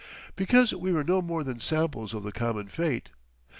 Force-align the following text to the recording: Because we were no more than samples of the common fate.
Because 0.35 0.73
we 0.73 0.91
were 0.91 1.03
no 1.03 1.21
more 1.21 1.43
than 1.43 1.59
samples 1.59 2.15
of 2.15 2.23
the 2.23 2.31
common 2.31 2.69
fate. 2.69 3.11